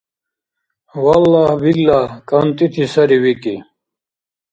—Валлагь-биллагь, 1.03 2.13
кӀантӀити 2.29 2.85
сари, 2.93 3.17
викӀи. 3.23 3.55